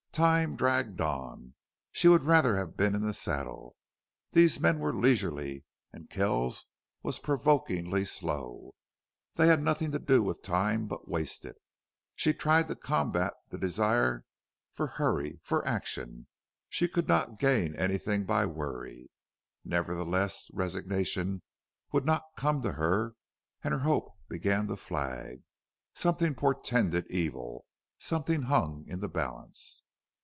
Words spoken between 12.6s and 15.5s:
to combat the desire for hurry,